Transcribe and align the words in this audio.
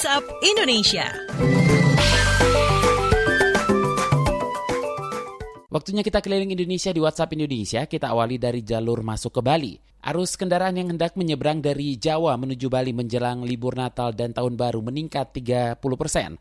WhatsApp 0.00 0.32
Indonesia. 0.40 1.12
Waktunya 5.68 6.00
kita 6.00 6.24
keliling 6.24 6.56
Indonesia 6.56 6.88
di 6.88 7.04
WhatsApp 7.04 7.36
Indonesia. 7.36 7.84
Kita 7.84 8.08
awali 8.08 8.40
dari 8.40 8.64
jalur 8.64 9.04
masuk 9.04 9.36
ke 9.36 9.40
Bali. 9.44 9.76
Arus 10.08 10.40
kendaraan 10.40 10.80
yang 10.80 10.88
hendak 10.88 11.20
menyeberang 11.20 11.60
dari 11.60 12.00
Jawa 12.00 12.32
menuju 12.40 12.72
Bali 12.72 12.96
menjelang 12.96 13.44
libur 13.44 13.76
Natal 13.76 14.16
dan 14.16 14.32
Tahun 14.32 14.56
Baru 14.56 14.80
meningkat 14.80 15.36
30 15.36 15.76
persen. 16.00 16.40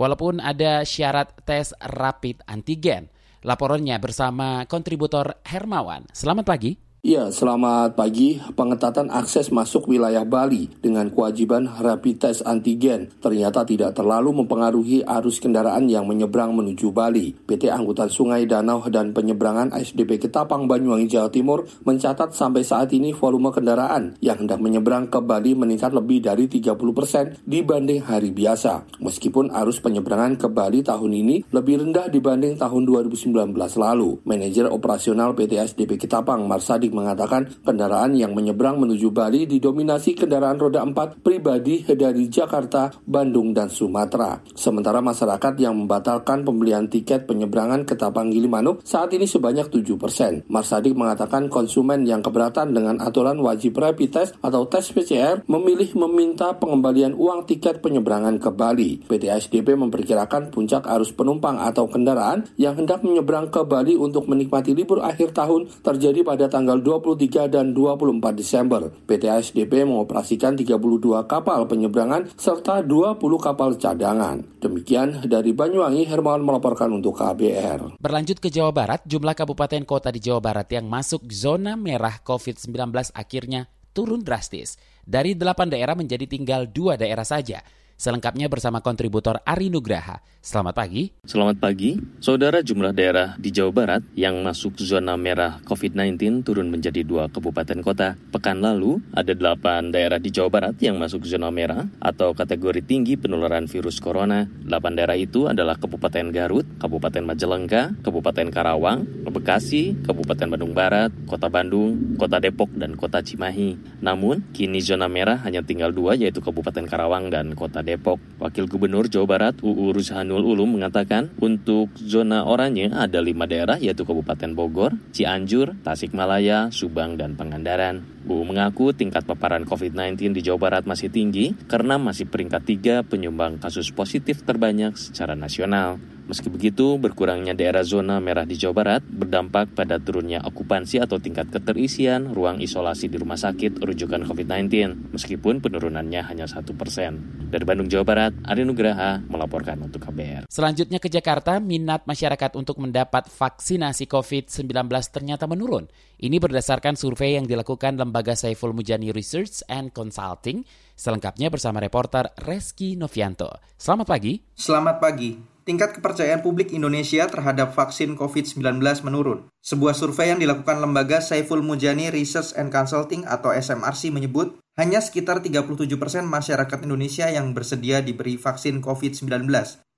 Walaupun 0.00 0.40
ada 0.40 0.80
syarat 0.88 1.44
tes 1.44 1.76
rapid 1.84 2.40
antigen. 2.48 3.12
Laporannya 3.44 4.00
bersama 4.00 4.64
kontributor 4.64 5.44
Hermawan. 5.44 6.08
Selamat 6.16 6.48
pagi. 6.48 6.83
Ya, 7.04 7.28
selamat 7.28 8.00
pagi. 8.00 8.40
Pengetatan 8.56 9.12
akses 9.12 9.52
masuk 9.52 9.92
wilayah 9.92 10.24
Bali 10.24 10.72
dengan 10.80 11.12
kewajiban 11.12 11.68
rapid 11.68 12.16
test 12.16 12.40
antigen 12.48 13.12
ternyata 13.20 13.60
tidak 13.68 13.92
terlalu 13.92 14.32
mempengaruhi 14.40 15.04
arus 15.04 15.36
kendaraan 15.36 15.84
yang 15.84 16.08
menyeberang 16.08 16.56
menuju 16.56 16.96
Bali. 16.96 17.36
PT 17.44 17.68
Angkutan 17.68 18.08
Sungai 18.08 18.48
Danau 18.48 18.80
dan 18.88 19.12
Penyeberangan 19.12 19.76
ASDP 19.76 20.16
Ketapang 20.16 20.64
Banyuwangi 20.64 21.04
Jawa 21.04 21.28
Timur 21.28 21.68
mencatat 21.84 22.32
sampai 22.32 22.64
saat 22.64 22.88
ini 22.96 23.12
volume 23.12 23.52
kendaraan 23.52 24.16
yang 24.24 24.40
hendak 24.40 24.64
menyeberang 24.64 25.12
ke 25.12 25.20
Bali 25.20 25.52
meningkat 25.52 25.92
lebih 25.92 26.24
dari 26.24 26.48
30 26.48 26.72
persen 26.96 27.36
dibanding 27.44 28.00
hari 28.00 28.32
biasa. 28.32 29.04
Meskipun 29.04 29.52
arus 29.52 29.76
penyeberangan 29.84 30.40
ke 30.40 30.48
Bali 30.48 30.80
tahun 30.80 31.12
ini 31.12 31.52
lebih 31.52 31.84
rendah 31.84 32.08
dibanding 32.08 32.56
tahun 32.56 32.88
2019 32.88 33.52
lalu. 33.76 34.24
Manajer 34.24 34.72
operasional 34.72 35.36
PT 35.36 35.60
ASDP 35.60 36.00
Ketapang 36.00 36.40
Marsadik 36.48 36.93
mengatakan 36.94 37.50
kendaraan 37.66 38.14
yang 38.14 38.30
menyeberang 38.32 38.78
menuju 38.78 39.10
Bali 39.10 39.50
didominasi 39.50 40.14
kendaraan 40.14 40.62
roda 40.62 40.86
4 40.86 41.18
pribadi 41.20 41.82
dari 41.82 42.30
Jakarta, 42.30 42.94
Bandung, 43.02 43.50
dan 43.50 43.66
Sumatera. 43.66 44.38
Sementara 44.54 45.02
masyarakat 45.02 45.58
yang 45.58 45.74
membatalkan 45.74 46.46
pembelian 46.46 46.86
tiket 46.86 47.26
penyeberangan 47.26 47.82
ke 47.82 47.98
Tapang 47.98 48.30
Gilimanuk 48.30 48.86
saat 48.86 49.10
ini 49.10 49.26
sebanyak 49.26 49.66
7 49.74 49.98
persen. 49.98 50.46
Marsadik 50.46 50.94
mengatakan 50.94 51.50
konsumen 51.50 52.06
yang 52.06 52.22
keberatan 52.22 52.70
dengan 52.70 53.02
aturan 53.02 53.42
wajib 53.42 53.74
rapid 53.82 54.10
test 54.14 54.38
atau 54.38 54.70
tes 54.70 54.86
PCR 54.94 55.42
memilih 55.50 55.90
meminta 55.98 56.54
pengembalian 56.54 57.18
uang 57.18 57.48
tiket 57.48 57.82
penyeberangan 57.82 58.38
ke 58.38 58.52
Bali. 58.52 59.02
PT 59.02 59.26
SDP 59.26 59.74
memperkirakan 59.74 60.52
puncak 60.52 60.86
arus 60.86 61.10
penumpang 61.16 61.56
atau 61.58 61.88
kendaraan 61.88 62.44
yang 62.60 62.76
hendak 62.76 63.00
menyeberang 63.00 63.48
ke 63.48 63.64
Bali 63.64 63.96
untuk 63.96 64.28
menikmati 64.28 64.76
libur 64.76 65.00
akhir 65.00 65.32
tahun 65.32 65.66
terjadi 65.80 66.20
pada 66.20 66.46
tanggal 66.52 66.83
23 66.84 67.48
dan 67.48 67.72
24 67.72 68.20
Desember. 68.36 68.92
PT 69.08 69.24
ASDP 69.32 69.88
mengoperasikan 69.88 70.52
32 70.52 71.24
kapal 71.24 71.64
penyeberangan 71.64 72.28
serta 72.36 72.84
20 72.84 73.16
kapal 73.40 73.80
cadangan. 73.80 74.44
Demikian 74.60 75.24
dari 75.24 75.56
Banyuwangi, 75.56 76.04
Hermawan 76.04 76.44
melaporkan 76.44 76.92
untuk 76.92 77.16
KBR. 77.16 77.96
Berlanjut 77.96 78.36
ke 78.36 78.52
Jawa 78.52 78.76
Barat, 78.76 79.00
jumlah 79.08 79.32
kabupaten 79.32 79.88
kota 79.88 80.12
di 80.12 80.20
Jawa 80.20 80.44
Barat 80.44 80.68
yang 80.68 80.84
masuk 80.84 81.24
zona 81.32 81.80
merah 81.80 82.20
COVID-19 82.20 83.16
akhirnya 83.16 83.72
turun 83.96 84.20
drastis. 84.20 84.76
Dari 85.06 85.38
8 85.38 85.72
daerah 85.72 85.94
menjadi 85.96 86.26
tinggal 86.28 86.68
dua 86.68 86.98
daerah 87.00 87.24
saja. 87.24 87.62
Selengkapnya 87.94 88.50
bersama 88.50 88.82
kontributor 88.82 89.38
Ari 89.46 89.70
Nugraha. 89.70 90.18
Selamat 90.44 90.76
pagi. 90.76 91.08
Selamat 91.24 91.56
pagi. 91.56 91.96
Saudara 92.20 92.60
jumlah 92.60 92.92
daerah 92.92 93.32
di 93.40 93.48
Jawa 93.48 93.72
Barat 93.72 94.02
yang 94.12 94.44
masuk 94.44 94.76
zona 94.76 95.16
merah 95.16 95.56
COVID-19 95.64 96.44
turun 96.44 96.68
menjadi 96.68 97.00
dua 97.00 97.32
kabupaten 97.32 97.80
kota. 97.80 98.18
Pekan 98.28 98.60
lalu, 98.60 99.00
ada 99.16 99.32
delapan 99.32 99.88
daerah 99.88 100.20
di 100.20 100.28
Jawa 100.28 100.52
Barat 100.52 100.76
yang 100.84 101.00
masuk 101.00 101.24
zona 101.24 101.48
merah 101.48 101.88
atau 101.96 102.36
kategori 102.36 102.84
tinggi 102.84 103.16
penularan 103.16 103.70
virus 103.70 104.02
corona. 104.02 104.44
Delapan 104.44 104.92
daerah 105.00 105.16
itu 105.16 105.48
adalah 105.48 105.80
Kabupaten 105.80 106.28
Garut, 106.28 106.66
Kabupaten 106.76 107.24
Majalengka, 107.24 107.96
Kabupaten 108.04 108.52
Karawang, 108.52 109.06
Bekasi, 109.34 109.92
Kabupaten 110.06 110.46
Bandung 110.46 110.72
Barat, 110.72 111.10
Kota 111.28 111.50
Bandung, 111.50 112.16
Kota 112.16 112.40
Depok, 112.40 112.72
dan 112.78 112.94
Kota 112.94 113.20
Cimahi. 113.20 113.76
Namun, 114.00 114.40
kini 114.56 114.80
zona 114.80 115.10
merah 115.10 115.42
hanya 115.44 115.60
tinggal 115.60 115.92
dua 115.92 116.16
yaitu 116.16 116.40
Kabupaten 116.40 116.88
Karawang 116.88 117.28
dan 117.28 117.52
Kota 117.52 117.83
Depok. 117.84 118.16
Wakil 118.40 118.64
Gubernur 118.64 119.06
Jawa 119.12 119.28
Barat 119.28 119.54
UU 119.60 119.92
Ruzhanul 119.92 120.40
Ulum 120.40 120.80
mengatakan 120.80 121.28
untuk 121.38 121.92
zona 122.00 122.48
oranye 122.48 122.88
ada 122.88 123.20
lima 123.20 123.44
daerah 123.44 123.76
yaitu 123.76 124.08
Kabupaten 124.08 124.56
Bogor, 124.56 124.96
Cianjur, 125.12 125.76
Tasikmalaya, 125.84 126.72
Subang, 126.72 127.20
dan 127.20 127.36
Pangandaran. 127.36 128.02
UU 128.24 128.42
mengaku 128.48 128.96
tingkat 128.96 129.28
paparan 129.28 129.68
COVID-19 129.68 130.32
di 130.32 130.40
Jawa 130.40 130.56
Barat 130.56 130.88
masih 130.88 131.12
tinggi 131.12 131.52
karena 131.68 132.00
masih 132.00 132.24
peringkat 132.24 132.62
tiga 132.64 132.94
penyumbang 133.04 133.60
kasus 133.60 133.92
positif 133.92 134.40
terbanyak 134.48 134.96
secara 134.96 135.36
nasional. 135.36 136.00
Meski 136.24 136.48
begitu, 136.48 136.96
berkurangnya 136.96 137.52
daerah 137.52 137.84
zona 137.84 138.16
merah 138.16 138.48
di 138.48 138.56
Jawa 138.56 138.72
Barat 138.72 139.02
berdampak 139.04 139.76
pada 139.76 140.00
turunnya 140.00 140.40
okupansi 140.40 140.96
atau 140.96 141.20
tingkat 141.20 141.52
keterisian 141.52 142.32
ruang 142.32 142.64
isolasi 142.64 143.12
di 143.12 143.20
rumah 143.20 143.36
sakit 143.36 143.84
rujukan 143.84 144.24
COVID-19, 144.24 145.12
meskipun 145.12 145.60
penurunannya 145.60 146.24
hanya 146.24 146.48
satu 146.48 146.72
persen. 146.72 147.20
Dari 147.52 147.60
Bandung, 147.68 147.92
Jawa 147.92 148.04
Barat, 148.08 148.32
Ari 148.40 148.64
Nugraha 148.64 149.20
melaporkan 149.28 149.84
untuk 149.84 150.00
KBR. 150.08 150.48
Selanjutnya 150.48 150.96
ke 150.96 151.12
Jakarta, 151.12 151.60
minat 151.60 152.08
masyarakat 152.08 152.56
untuk 152.56 152.80
mendapat 152.80 153.28
vaksinasi 153.28 154.08
COVID-19 154.08 154.88
ternyata 155.12 155.44
menurun. 155.44 155.92
Ini 156.16 156.40
berdasarkan 156.40 156.96
survei 156.96 157.36
yang 157.36 157.44
dilakukan 157.44 158.00
lembaga 158.00 158.32
Saiful 158.32 158.72
Mujani 158.72 159.12
Research 159.12 159.60
and 159.68 159.92
Consulting. 159.92 160.64
Selengkapnya 160.96 161.52
bersama 161.52 161.84
reporter 161.84 162.32
Reski 162.40 162.96
Novianto. 162.96 163.60
Selamat 163.76 164.08
pagi. 164.08 164.40
Selamat 164.56 164.96
pagi 164.96 165.53
tingkat 165.64 165.96
kepercayaan 165.96 166.44
publik 166.44 166.70
Indonesia 166.70 167.24
terhadap 167.26 167.72
vaksin 167.72 168.14
COVID-19 168.14 168.78
menurun. 169.02 169.48
Sebuah 169.64 169.96
survei 169.96 170.30
yang 170.30 170.38
dilakukan 170.38 170.78
lembaga 170.78 171.24
Saiful 171.24 171.64
Mujani 171.64 172.12
Research 172.12 172.52
and 172.54 172.68
Consulting 172.68 173.24
atau 173.24 173.50
SMRC 173.50 174.12
menyebut 174.12 174.60
hanya 174.76 175.00
sekitar 175.00 175.40
37% 175.40 175.88
masyarakat 176.28 176.78
Indonesia 176.84 177.26
yang 177.32 177.56
bersedia 177.56 178.04
diberi 178.04 178.36
vaksin 178.36 178.84
COVID-19. 178.84 179.48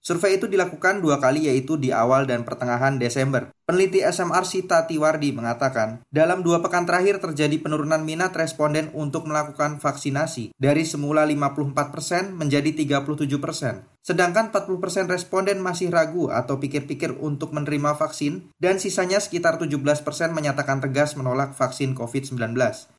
Survei 0.07 0.39
itu 0.39 0.47
dilakukan 0.47 1.03
dua 1.03 1.19
kali 1.19 1.51
yaitu 1.51 1.75
di 1.75 1.91
awal 1.91 2.31
dan 2.31 2.47
pertengahan 2.47 2.95
Desember. 2.95 3.51
Peneliti 3.67 4.07
SMRC 4.07 4.71
Tatiwardi 4.71 5.35
mengatakan, 5.35 5.99
dalam 6.15 6.47
dua 6.47 6.63
pekan 6.63 6.87
terakhir 6.87 7.19
terjadi 7.19 7.59
penurunan 7.59 8.07
minat 8.07 8.31
responden 8.39 8.95
untuk 8.95 9.27
melakukan 9.27 9.83
vaksinasi 9.83 10.55
dari 10.55 10.87
semula 10.87 11.27
54% 11.27 12.39
menjadi 12.39 12.71
37%. 13.03 13.83
Sedangkan 14.07 14.55
40% 14.55 15.11
responden 15.11 15.59
masih 15.59 15.91
ragu 15.91 16.31
atau 16.31 16.63
pikir-pikir 16.63 17.19
untuk 17.19 17.51
menerima 17.51 17.99
vaksin 17.99 18.55
dan 18.63 18.79
sisanya 18.79 19.19
sekitar 19.19 19.59
17% 19.59 19.75
menyatakan 20.31 20.79
tegas 20.79 21.19
menolak 21.19 21.59
vaksin 21.59 21.99
COVID-19. 21.99 22.55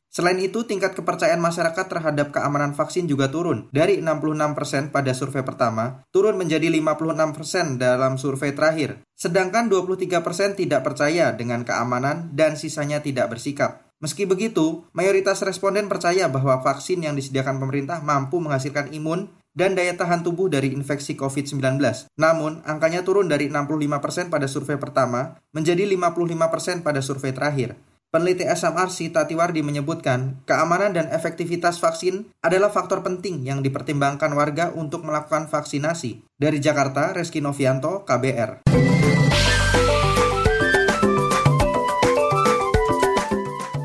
Selain 0.08 0.40
itu, 0.40 0.64
tingkat 0.64 0.96
kepercayaan 0.96 1.38
masyarakat 1.38 1.86
terhadap 1.86 2.32
keamanan 2.32 2.72
vaksin 2.72 3.04
juga 3.04 3.28
turun. 3.28 3.68
Dari 3.70 4.00
66% 4.00 4.88
pada 4.88 5.12
survei 5.12 5.44
pertama, 5.44 6.02
turun 6.08 6.40
menjadi 6.40 6.72
56% 6.72 7.76
dalam 7.76 8.16
survei 8.16 8.56
terakhir. 8.56 9.04
Sedangkan 9.12 9.68
23% 9.68 10.56
tidak 10.56 10.80
percaya 10.80 11.36
dengan 11.36 11.62
keamanan 11.62 12.32
dan 12.32 12.56
sisanya 12.56 13.04
tidak 13.04 13.36
bersikap. 13.36 13.84
Meski 13.98 14.30
begitu, 14.30 14.86
mayoritas 14.94 15.42
responden 15.42 15.90
percaya 15.90 16.30
bahwa 16.30 16.62
vaksin 16.62 17.02
yang 17.02 17.18
disediakan 17.18 17.58
pemerintah 17.58 17.98
mampu 17.98 18.38
menghasilkan 18.38 18.94
imun 18.94 19.26
dan 19.58 19.74
daya 19.74 19.90
tahan 19.98 20.22
tubuh 20.22 20.46
dari 20.46 20.70
infeksi 20.70 21.18
COVID-19. 21.18 21.82
Namun, 22.14 22.62
angkanya 22.62 23.02
turun 23.02 23.26
dari 23.26 23.50
65% 23.50 24.30
pada 24.30 24.46
survei 24.46 24.78
pertama 24.78 25.34
menjadi 25.50 25.82
55% 25.82 26.86
pada 26.86 27.02
survei 27.02 27.34
terakhir. 27.34 27.74
Peneliti 28.08 28.40
SMRC 28.40 29.12
Tatiwardi 29.12 29.60
menyebutkan, 29.60 30.40
keamanan 30.48 30.96
dan 30.96 31.12
efektivitas 31.12 31.76
vaksin 31.76 32.32
adalah 32.40 32.72
faktor 32.72 33.04
penting 33.04 33.44
yang 33.44 33.60
dipertimbangkan 33.60 34.32
warga 34.32 34.72
untuk 34.72 35.04
melakukan 35.04 35.44
vaksinasi. 35.44 36.24
Dari 36.40 36.56
Jakarta, 36.56 37.12
Reski 37.12 37.44
Novianto, 37.44 38.08
KBR. 38.08 38.64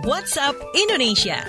WhatsApp 0.07 0.55
Indonesia. 0.71 1.43